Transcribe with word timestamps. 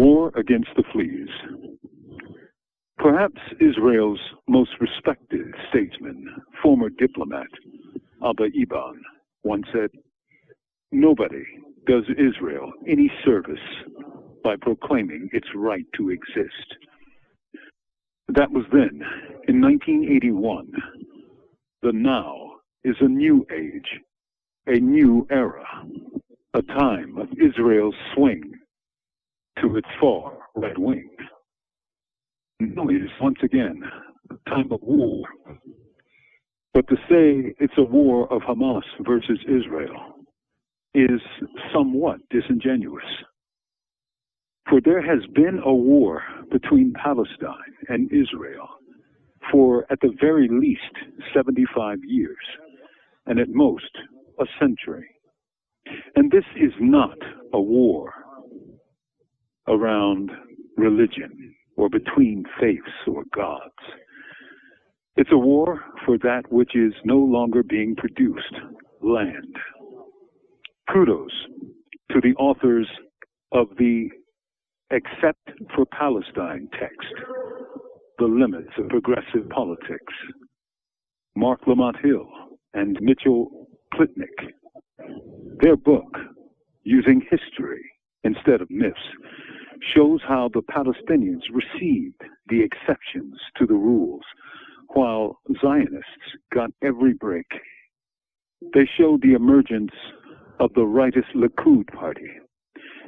War 0.00 0.32
Against 0.34 0.70
the 0.76 0.84
Fleas. 0.94 1.28
Perhaps 2.96 3.38
Israel's 3.60 4.18
most 4.48 4.70
respected 4.80 5.52
statesman, 5.68 6.26
former 6.62 6.88
diplomat, 6.88 7.48
Abba 8.24 8.44
Eban, 8.44 9.02
once 9.44 9.66
said, 9.74 9.90
Nobody 10.90 11.44
does 11.86 12.04
Israel 12.12 12.72
any 12.88 13.12
service 13.26 13.58
by 14.42 14.56
proclaiming 14.62 15.28
its 15.34 15.48
right 15.54 15.84
to 15.98 16.08
exist. 16.08 16.76
That 18.28 18.50
was 18.50 18.64
then. 18.72 19.02
In 19.48 19.60
1981, 19.60 20.72
the 21.82 21.92
now 21.92 22.52
is 22.84 22.96
a 23.02 23.06
new 23.06 23.44
age, 23.54 24.00
a 24.66 24.80
new 24.80 25.26
era, 25.30 25.66
a 26.54 26.62
time 26.62 27.18
of 27.18 27.28
Israel's 27.38 27.94
swing 28.14 28.54
to 29.60 29.76
its 29.76 29.88
far 30.00 30.32
right 30.54 30.78
wing. 30.78 31.10
It 32.60 33.02
is 33.02 33.10
once 33.20 33.38
again 33.42 33.82
a 34.30 34.50
time 34.50 34.70
of 34.72 34.80
war. 34.82 35.24
But 36.74 36.86
to 36.88 36.96
say 37.08 37.54
it's 37.58 37.78
a 37.78 37.82
war 37.82 38.32
of 38.32 38.42
Hamas 38.42 38.82
versus 39.00 39.38
Israel 39.44 40.14
is 40.94 41.20
somewhat 41.72 42.20
disingenuous. 42.30 43.04
For 44.68 44.80
there 44.80 45.02
has 45.02 45.26
been 45.34 45.60
a 45.64 45.72
war 45.72 46.22
between 46.52 46.92
Palestine 46.92 47.74
and 47.88 48.10
Israel 48.12 48.68
for, 49.50 49.86
at 49.90 50.00
the 50.00 50.14
very 50.20 50.48
least, 50.48 50.82
75 51.34 51.98
years, 52.04 52.36
and 53.26 53.40
at 53.40 53.48
most, 53.48 53.90
a 54.38 54.44
century. 54.60 55.08
And 56.14 56.30
this 56.30 56.44
is 56.56 56.72
not 56.78 57.16
a 57.52 57.60
war 57.60 58.12
around 59.70 60.30
religion 60.76 61.54
or 61.76 61.88
between 61.88 62.44
faiths 62.60 63.06
or 63.06 63.22
gods. 63.34 63.72
It's 65.16 65.30
a 65.32 65.38
war 65.38 65.80
for 66.04 66.18
that 66.18 66.42
which 66.50 66.74
is 66.74 66.92
no 67.04 67.18
longer 67.18 67.62
being 67.62 67.94
produced 67.96 68.54
land. 69.00 69.56
Kudos 70.92 71.32
to 72.12 72.20
the 72.20 72.34
authors 72.36 72.88
of 73.52 73.68
the 73.78 74.08
Except 74.92 75.52
for 75.76 75.86
Palestine 75.86 76.68
text, 76.72 77.14
The 78.18 78.24
Limits 78.24 78.72
of 78.76 78.88
Progressive 78.88 79.48
Politics, 79.48 80.12
Marc 81.36 81.64
Lamont 81.68 81.96
Hill 82.02 82.26
and 82.74 82.98
Mitchell 83.00 83.68
Plitnick. 83.94 84.50
Their 85.60 85.76
book, 85.76 86.18
Using 86.82 87.22
History 87.30 87.84
Instead 88.24 88.60
of 88.60 88.70
Myths, 88.70 88.98
shows 89.94 90.20
how 90.26 90.50
the 90.52 90.62
Palestinians 90.62 91.42
received 91.52 92.20
the 92.48 92.62
exceptions 92.62 93.38
to 93.56 93.66
the 93.66 93.74
rules, 93.74 94.22
while 94.88 95.38
Zionists 95.60 96.36
got 96.52 96.70
every 96.82 97.14
break. 97.14 97.46
They 98.74 98.88
showed 98.98 99.22
the 99.22 99.34
emergence 99.34 99.92
of 100.58 100.72
the 100.74 100.82
rightist 100.82 101.34
Likud 101.34 101.86
party 101.94 102.30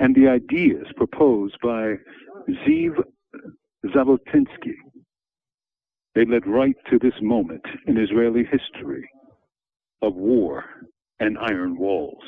and 0.00 0.14
the 0.14 0.28
ideas 0.28 0.86
proposed 0.96 1.56
by 1.62 1.94
Zeev 2.66 3.02
Jabotinsky. 3.86 4.74
They 6.14 6.24
led 6.24 6.46
right 6.46 6.76
to 6.90 6.98
this 6.98 7.14
moment 7.22 7.64
in 7.86 7.96
Israeli 7.96 8.44
history 8.44 9.08
of 10.02 10.14
war 10.14 10.64
and 11.20 11.38
iron 11.38 11.78
walls. 11.78 12.22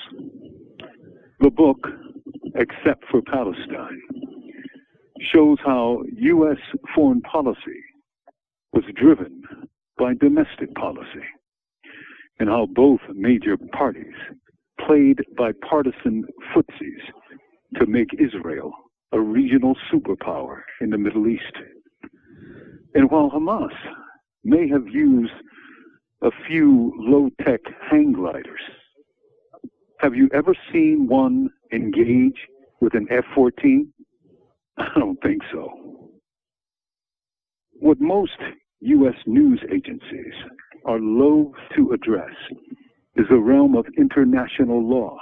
The 1.40 1.50
book, 1.50 1.86
Except 2.56 3.04
for 3.10 3.22
Palestine, 3.22 4.00
shows 5.20 5.58
how 5.64 6.02
U.S. 6.16 6.58
foreign 6.94 7.20
policy 7.22 7.82
was 8.72 8.84
driven 8.94 9.42
by 9.98 10.14
domestic 10.14 10.74
policy 10.74 11.24
and 12.38 12.48
how 12.48 12.66
both 12.66 13.00
major 13.14 13.56
parties 13.72 14.14
played 14.86 15.20
bipartisan 15.36 16.24
footsies 16.54 17.02
to 17.78 17.86
make 17.86 18.08
Israel 18.18 18.72
a 19.12 19.20
regional 19.20 19.76
superpower 19.92 20.62
in 20.80 20.90
the 20.90 20.98
Middle 20.98 21.28
East. 21.28 21.56
And 22.94 23.10
while 23.10 23.30
Hamas 23.30 23.74
may 24.42 24.68
have 24.68 24.88
used 24.88 25.32
a 26.22 26.30
few 26.46 26.92
low 26.96 27.28
tech 27.44 27.60
hang 27.90 28.12
gliders, 28.12 28.60
have 29.98 30.14
you 30.14 30.30
ever 30.32 30.54
seen 30.72 31.06
one 31.06 31.50
engage 31.72 32.46
with 32.80 32.94
an 32.94 33.06
F 33.10 33.24
14? 33.34 33.92
I 34.80 34.98
don't 34.98 35.20
think 35.22 35.42
so. 35.52 35.68
What 37.80 38.00
most 38.00 38.38
U.S. 38.80 39.14
news 39.26 39.60
agencies 39.70 40.34
are 40.86 40.98
loath 40.98 41.54
to 41.76 41.92
address 41.92 42.34
is 43.16 43.26
the 43.28 43.38
realm 43.38 43.76
of 43.76 43.86
international 43.98 44.82
law, 44.82 45.16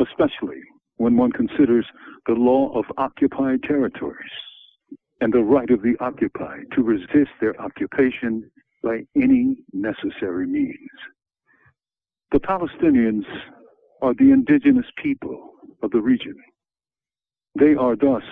especially 0.00 0.60
when 0.96 1.16
one 1.16 1.32
considers 1.32 1.86
the 2.26 2.34
law 2.34 2.70
of 2.78 2.84
occupied 2.98 3.62
territories 3.62 4.30
and 5.20 5.32
the 5.32 5.40
right 5.40 5.70
of 5.70 5.82
the 5.82 5.94
occupied 6.00 6.64
to 6.74 6.82
resist 6.82 7.30
their 7.40 7.58
occupation 7.60 8.50
by 8.82 9.00
any 9.16 9.56
necessary 9.72 10.46
means. 10.46 10.76
The 12.32 12.40
Palestinians 12.40 13.24
are 14.02 14.14
the 14.14 14.30
indigenous 14.30 14.86
people 15.02 15.52
of 15.82 15.90
the 15.90 16.00
region. 16.00 16.36
They 17.58 17.74
are 17.74 17.96
thus 17.96 18.22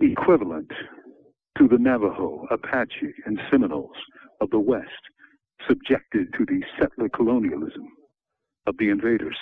equivalent 0.00 0.70
to 1.58 1.68
the 1.68 1.78
Navajo, 1.78 2.46
Apache, 2.50 3.14
and 3.24 3.40
Seminoles 3.50 3.96
of 4.40 4.50
the 4.50 4.58
West, 4.58 4.86
subjected 5.66 6.32
to 6.34 6.44
the 6.44 6.62
settler 6.78 7.08
colonialism 7.08 7.88
of 8.66 8.76
the 8.78 8.90
invaders. 8.90 9.36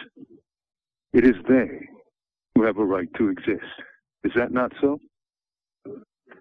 It 1.12 1.24
is 1.24 1.34
they 1.48 1.88
who 2.54 2.64
have 2.64 2.78
a 2.78 2.84
right 2.84 3.08
to 3.16 3.28
exist. 3.28 3.64
Is 4.22 4.32
that 4.36 4.52
not 4.52 4.72
so? 4.80 4.98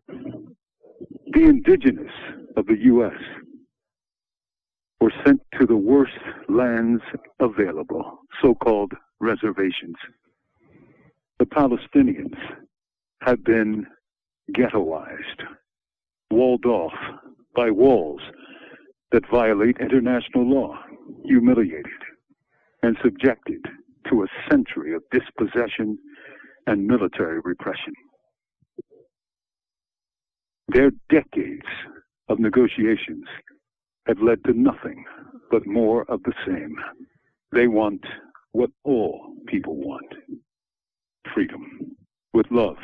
The 0.08 1.44
indigenous 1.44 2.12
of 2.56 2.68
the 2.68 2.78
U.S. 2.84 3.20
were 5.02 5.14
sent 5.26 5.42
to 5.60 5.66
the 5.66 5.76
worst 5.76 6.14
lands 6.48 7.02
available, 7.40 8.20
so 8.42 8.54
called 8.54 8.94
reservations. 9.20 9.96
The 11.40 11.46
Palestinians 11.46 12.36
have 13.22 13.44
been 13.44 13.88
ghettoized, 14.52 15.44
walled 16.32 16.66
off 16.66 16.94
by 17.56 17.70
walls 17.70 18.22
that 19.12 19.30
violate 19.32 19.78
international 19.80 20.50
law, 20.50 20.78
humiliated, 21.24 21.86
and 22.82 22.98
subjected 23.04 23.64
to 24.10 24.24
a 24.24 24.52
century 24.52 24.94
of 24.94 25.04
dispossession 25.12 25.98
and 26.68 26.88
military 26.88 27.40
repression. 27.44 27.94
Their 30.70 30.92
decades 31.10 31.68
of 32.30 32.40
negotiations 32.40 33.26
have 34.08 34.22
led 34.22 34.44
to 34.46 34.54
nothing 34.54 35.06
but 35.52 35.68
more 35.68 36.04
of 36.10 36.24
the 36.24 36.34
same. 36.48 36.76
They 37.52 37.68
want 37.68 38.02
what 38.52 38.72
all 38.84 39.34
people 39.48 39.76
want 39.76 40.14
freedom. 41.34 41.96
With 42.34 42.48
love, 42.50 42.78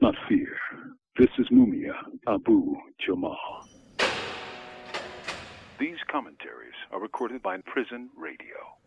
not 0.00 0.14
fear. 0.28 0.59
Mumia 1.50 1.94
Abu 2.28 2.76
Jamal. 3.04 3.66
These 5.80 5.98
commentaries 6.08 6.74
are 6.92 7.00
recorded 7.00 7.42
by 7.42 7.56
Prison 7.58 8.08
Radio. 8.16 8.79